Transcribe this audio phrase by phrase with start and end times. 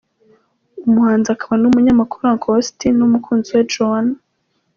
[0.87, 4.17] Umuhanzi akaba n’umunyamakuru Uncle Austin n’umukunzi we Joannah.